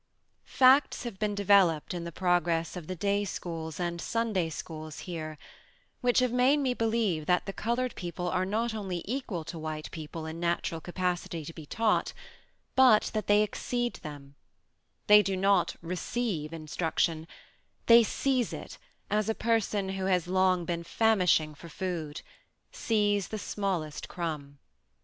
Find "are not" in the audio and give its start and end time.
8.27-8.73